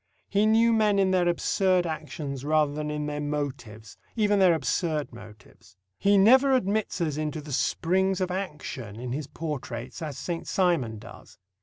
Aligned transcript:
He 0.27 0.47
knew 0.47 0.73
men 0.73 0.97
in 0.97 1.11
their 1.11 1.27
absurd 1.29 1.85
actions 1.85 2.43
rather 2.43 2.73
than 2.73 2.89
in 2.89 3.05
their 3.05 3.21
motives 3.21 3.99
even 4.15 4.39
their 4.39 4.55
absurd 4.55 5.13
motives. 5.13 5.77
He 5.99 6.17
never 6.17 6.53
admits 6.53 7.01
us 7.01 7.17
into 7.17 7.39
the 7.39 7.53
springs 7.53 8.19
of 8.19 8.31
action 8.31 8.95
in 8.99 9.11
his 9.11 9.27
portraits 9.27 10.01
as 10.01 10.17
Saint 10.17 10.47
Simon 10.47 10.97
does. 10.97 11.37